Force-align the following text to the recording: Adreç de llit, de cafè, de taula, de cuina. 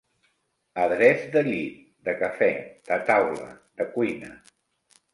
Adreç 0.83 1.21
de 1.35 1.43
llit, 1.49 1.77
de 2.09 2.17
cafè, 2.23 2.49
de 2.91 3.01
taula, 3.13 3.49
de 3.79 3.91
cuina. 3.95 4.37